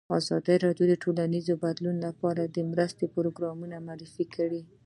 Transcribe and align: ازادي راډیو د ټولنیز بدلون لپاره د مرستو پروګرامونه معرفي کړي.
ازادي 0.19 0.55
راډیو 0.65 0.85
د 0.89 0.93
ټولنیز 1.03 1.45
بدلون 1.63 1.97
لپاره 2.07 2.41
د 2.45 2.57
مرستو 2.71 3.05
پروګرامونه 3.15 3.75
معرفي 3.87 4.25
کړي. 4.35 4.61